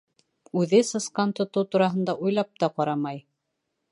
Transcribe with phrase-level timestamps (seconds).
[0.61, 3.23] Үҙе сысҡан тотоу тураһында уйлап та ҡарамай.